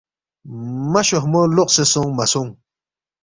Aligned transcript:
مَہ 0.91 1.01
شوہمو 1.07 1.41
لوقسے 1.55 1.83
سونگ 1.91 2.11
مَہ 2.17 2.25
سونگ 2.31 2.51